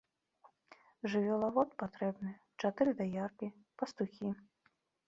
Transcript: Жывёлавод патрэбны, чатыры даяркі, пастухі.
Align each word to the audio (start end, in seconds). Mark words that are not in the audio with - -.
Жывёлавод 1.15 1.69
патрэбны, 1.83 2.31
чатыры 2.65 2.91
даяркі, 3.05 3.47
пастухі. 3.85 4.29